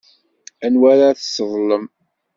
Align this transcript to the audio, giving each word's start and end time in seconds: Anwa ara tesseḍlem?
Anwa 0.65 0.87
ara 0.93 1.17
tesseḍlem? 1.17 1.85